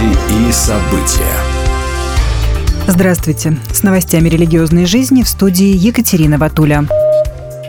Новости 0.00 0.48
и 0.48 0.52
события. 0.52 1.36
Здравствуйте. 2.86 3.58
С 3.72 3.82
новостями 3.82 4.28
религиозной 4.28 4.86
жизни 4.86 5.22
в 5.22 5.28
студии 5.28 5.76
Екатерина 5.76 6.38
Ватуля. 6.38 6.86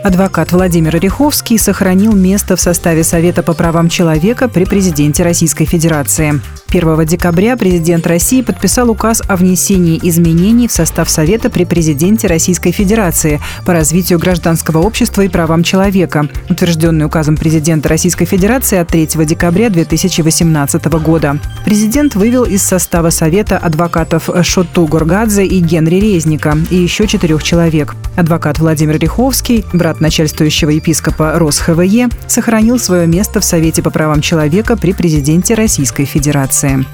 Адвокат 0.02 0.50
Владимир 0.50 0.96
Ореховский 0.96 1.60
сохранил 1.60 2.12
место 2.12 2.56
в 2.56 2.60
составе 2.60 3.04
Совета 3.04 3.44
по 3.44 3.54
правам 3.54 3.88
человека 3.88 4.48
при 4.48 4.64
президенте 4.64 5.22
Российской 5.22 5.64
Федерации. 5.64 6.40
1 6.72 7.06
декабря 7.06 7.56
президент 7.56 8.06
России 8.06 8.40
подписал 8.40 8.90
указ 8.90 9.22
о 9.28 9.36
внесении 9.36 10.00
изменений 10.02 10.66
в 10.66 10.72
состав 10.72 11.10
Совета 11.10 11.50
при 11.50 11.64
президенте 11.64 12.26
Российской 12.26 12.72
Федерации 12.72 13.40
по 13.66 13.74
развитию 13.74 14.18
гражданского 14.18 14.78
общества 14.78 15.22
и 15.22 15.28
правам 15.28 15.62
человека, 15.62 16.28
утвержденный 16.48 17.04
указом 17.04 17.36
президента 17.36 17.90
Российской 17.90 18.24
Федерации 18.24 18.78
от 18.78 18.88
3 18.88 19.06
декабря 19.26 19.68
2018 19.68 20.84
года. 20.86 21.38
Президент 21.64 22.14
вывел 22.14 22.44
из 22.44 22.62
состава 22.62 23.10
Совета 23.10 23.58
адвокатов 23.58 24.30
Шоту 24.42 24.86
Горгадзе 24.86 25.44
и 25.44 25.60
Генри 25.60 25.96
Резника 25.96 26.56
и 26.70 26.76
еще 26.76 27.06
четырех 27.06 27.42
человек. 27.42 27.94
Адвокат 28.16 28.58
Владимир 28.58 28.98
Риховский, 28.98 29.64
брат 29.74 29.91
начальствующего 30.00 30.70
епископа 30.70 31.38
РосХВЕ, 31.38 32.08
сохранил 32.26 32.78
свое 32.78 33.06
место 33.06 33.40
в 33.40 33.44
Совете 33.44 33.82
по 33.82 33.90
правам 33.90 34.20
человека 34.20 34.76
при 34.76 34.92
президенте 34.92 35.54
Российской 35.54 36.04
Федерации. 36.04 36.84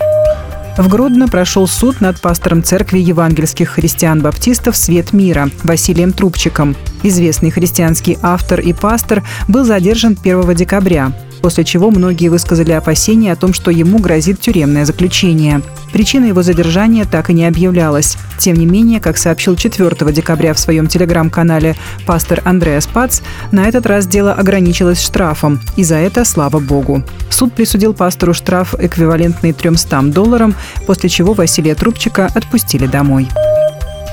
В 0.79 0.89
Гродно 0.89 1.27
прошел 1.27 1.67
суд 1.67 2.01
над 2.01 2.21
пастором 2.21 2.63
церкви 2.63 3.01
евангельских 3.01 3.71
христиан-баптистов 3.71 4.77
«Свет 4.77 5.13
мира» 5.13 5.51
Василием 5.65 6.13
Трубчиком. 6.13 6.77
Известный 7.03 7.51
христианский 7.51 8.17
автор 8.23 8.61
и 8.61 8.73
пастор 8.73 9.25
был 9.49 9.65
задержан 9.65 10.17
1 10.23 10.55
декабря 10.55 11.13
после 11.41 11.65
чего 11.65 11.91
многие 11.91 12.29
высказали 12.29 12.73
опасения 12.73 13.33
о 13.33 13.37
том, 13.37 13.53
что 13.53 13.71
ему 13.71 13.99
грозит 13.99 14.41
тюремное 14.41 14.85
заключение. 14.85 15.63
Причина 15.93 16.27
его 16.27 16.43
задержания 16.43 17.05
так 17.05 17.31
и 17.31 17.33
не 17.33 17.47
объявлялась. 17.47 18.17
Тем 18.39 18.57
не 18.57 18.67
менее, 18.67 19.01
как 19.01 19.19
сообщил 19.19 19.57
4 19.57 20.13
декабря 20.13 20.55
в 20.55 20.59
своем 20.59 20.87
телеграм-канале 20.87 21.77
пастор 22.07 22.43
Андреас 22.45 22.87
Пац, 22.87 23.21
на 23.53 23.67
этот 23.69 23.87
раз 23.87 24.07
дело 24.07 24.33
ограничилось 24.33 25.01
штрафом, 25.01 25.61
и 25.77 25.85
за 25.85 25.97
это 25.97 26.25
слава 26.25 26.59
богу. 26.61 27.03
Суд 27.31 27.53
присудил 27.53 27.95
пастору 27.95 28.35
штраф, 28.35 28.75
эквивалентный 28.79 29.53
300 29.53 30.03
долларам, 30.03 30.55
после 30.87 31.09
чего 31.09 31.33
Василия 31.33 31.75
Трубчика 31.75 32.27
отпустили 32.35 32.87
домой. 32.87 33.29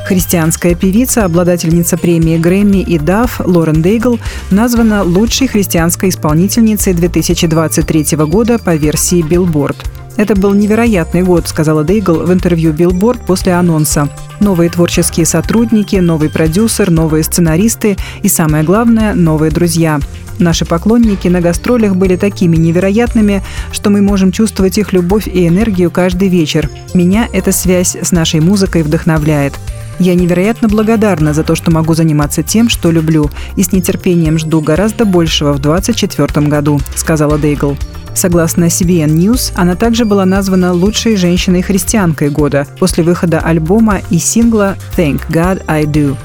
Христианская 0.05 0.75
певица, 0.75 1.25
обладательница 1.25 1.97
премии 1.97 2.37
Грэмми 2.37 2.77
и 2.77 2.99
DAF 2.99 3.43
Лорен 3.43 3.81
Дейгл 3.81 4.19
названа 4.51 5.01
лучшей 5.03 5.47
христианской 5.47 6.09
исполнительницей 6.09 6.93
2023 6.93 8.15
года 8.17 8.59
по 8.59 8.75
версии 8.75 9.27
Billboard. 9.27 9.94
Это 10.17 10.35
был 10.35 10.53
невероятный 10.53 11.23
год, 11.23 11.47
сказала 11.47 11.83
Дейгл 11.83 12.15
в 12.25 12.31
интервью 12.31 12.71
Billboard 12.71 13.25
после 13.25 13.53
анонса. 13.53 14.07
Новые 14.39 14.69
творческие 14.69 15.25
сотрудники, 15.25 15.97
новый 15.97 16.29
продюсер, 16.29 16.89
новые 16.89 17.23
сценаристы 17.23 17.97
и, 18.21 18.29
самое 18.29 18.63
главное, 18.63 19.13
новые 19.13 19.51
друзья. 19.51 19.99
Наши 20.39 20.65
поклонники 20.65 21.27
на 21.27 21.41
гастролях 21.41 21.95
были 21.95 22.15
такими 22.15 22.57
невероятными, 22.57 23.41
что 23.71 23.89
мы 23.89 24.01
можем 24.01 24.31
чувствовать 24.31 24.77
их 24.77 24.93
любовь 24.93 25.27
и 25.27 25.47
энергию 25.47 25.91
каждый 25.91 26.27
вечер. 26.27 26.69
Меня 26.93 27.27
эта 27.31 27.51
связь 27.51 27.95
с 27.95 28.11
нашей 28.11 28.39
музыкой 28.39 28.83
вдохновляет. 28.83 29.53
Я 29.97 30.13
невероятно 30.13 30.67
благодарна 30.67 31.33
за 31.33 31.43
то, 31.43 31.55
что 31.55 31.71
могу 31.71 31.93
заниматься 31.93 32.43
тем, 32.43 32.67
что 32.67 32.91
люблю, 32.91 33.29
и 33.55 33.63
с 33.63 33.71
нетерпением 33.71 34.37
жду 34.37 34.59
гораздо 34.59 35.05
большего 35.05 35.53
в 35.53 35.59
2024 35.59 36.47
году»,— 36.47 36.81
сказала 36.95 37.37
Дейгл. 37.37 37.77
Согласно 38.15 38.65
CBN 38.65 39.09
News, 39.09 39.51
она 39.55 39.75
также 39.75 40.05
была 40.05 40.25
названа 40.25 40.73
лучшей 40.73 41.17
женщиной-христианкой 41.17 42.29
года 42.29 42.65
после 42.79 43.03
выхода 43.03 43.39
альбома 43.39 43.99
и 44.09 44.17
сингла 44.17 44.77
«Thank 44.97 45.29
God 45.29 45.61
I 45.67 45.83
Do». 45.83 46.15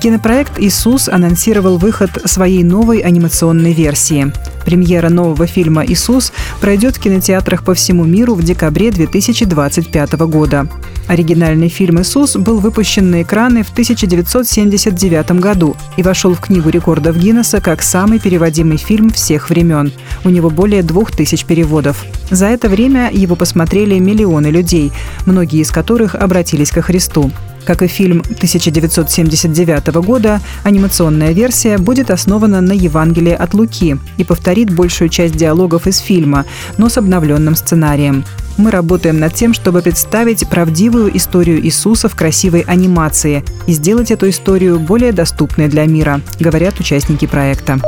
Кинопроект 0.00 0.58
«Иисус» 0.58 1.08
анонсировал 1.08 1.76
выход 1.78 2.10
своей 2.24 2.62
новой 2.62 3.00
анимационной 3.00 3.72
версии. 3.72 4.32
Премьера 4.64 5.10
нового 5.10 5.46
фильма 5.46 5.84
«Иисус» 5.84 6.32
пройдет 6.60 6.96
в 6.96 7.00
кинотеатрах 7.00 7.62
по 7.62 7.74
всему 7.74 8.04
миру 8.04 8.34
в 8.34 8.42
декабре 8.42 8.90
2025 8.90 10.12
года. 10.12 10.66
Оригинальный 11.08 11.68
фильм 11.68 12.00
«Иисус» 12.00 12.34
был 12.36 12.58
выпущен 12.58 13.10
на 13.10 13.22
экраны 13.22 13.62
в 13.62 13.70
1979 13.70 15.32
году 15.40 15.76
и 15.96 16.02
вошел 16.02 16.34
в 16.34 16.40
Книгу 16.40 16.68
рекордов 16.68 17.16
Гиннесса 17.16 17.60
как 17.60 17.82
самый 17.82 18.18
переводимый 18.18 18.76
фильм 18.76 19.10
всех 19.10 19.48
времен. 19.48 19.92
У 20.24 20.30
него 20.30 20.50
более 20.50 20.82
двух 20.82 21.12
тысяч 21.12 21.44
переводов. 21.44 22.04
За 22.30 22.46
это 22.46 22.68
время 22.68 23.10
его 23.12 23.36
посмотрели 23.36 23.98
миллионы 23.98 24.48
людей, 24.48 24.90
многие 25.26 25.60
из 25.60 25.70
которых 25.70 26.16
обратились 26.16 26.70
ко 26.70 26.82
Христу. 26.82 27.30
Как 27.64 27.82
и 27.82 27.88
фильм 27.88 28.20
1979 28.20 29.86
года, 29.96 30.40
анимационная 30.62 31.32
версия 31.32 31.78
будет 31.78 32.10
основана 32.10 32.60
на 32.60 32.72
Евангелии 32.72 33.32
от 33.32 33.54
Луки 33.54 33.96
и 34.18 34.24
повторит 34.24 34.72
большую 34.72 35.08
часть 35.08 35.36
диалогов 35.36 35.86
из 35.86 35.98
фильма, 35.98 36.46
но 36.78 36.88
с 36.88 36.96
обновленным 36.96 37.56
сценарием. 37.56 38.24
Мы 38.56 38.70
работаем 38.70 39.18
над 39.18 39.34
тем, 39.34 39.52
чтобы 39.52 39.82
представить 39.82 40.48
правдивую 40.48 41.14
историю 41.16 41.62
Иисуса 41.62 42.08
в 42.08 42.16
красивой 42.16 42.60
анимации 42.60 43.44
и 43.66 43.72
сделать 43.72 44.10
эту 44.10 44.28
историю 44.30 44.78
более 44.78 45.12
доступной 45.12 45.68
для 45.68 45.84
мира, 45.86 46.20
говорят 46.40 46.80
участники 46.80 47.26
проекта. 47.26 47.78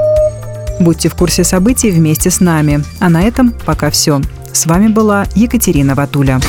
Будьте 0.81 1.09
в 1.09 1.15
курсе 1.15 1.43
событий 1.43 1.91
вместе 1.91 2.31
с 2.31 2.41
нами. 2.41 2.85
А 3.01 3.09
на 3.09 3.23
этом 3.23 3.53
пока 3.65 3.91
все. 3.91 4.21
С 4.53 4.67
вами 4.67 4.89
была 4.89 5.27
Екатерина 5.35 5.95
Ватуля. 5.95 6.41